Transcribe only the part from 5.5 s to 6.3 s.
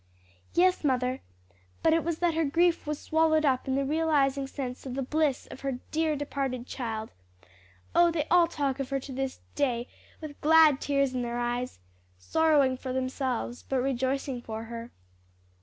of her dear